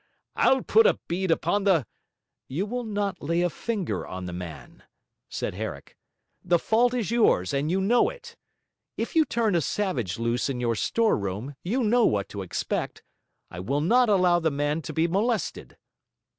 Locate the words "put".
0.63-0.87